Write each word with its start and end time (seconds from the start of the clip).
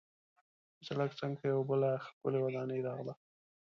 د 0.77 0.79
سړک 0.87 1.11
څنګ 1.19 1.33
ته 1.39 1.45
یوه 1.51 1.63
بله 1.69 1.89
ښکلې 2.05 2.39
ودانۍ 2.41 2.79
راغله. 2.87 3.13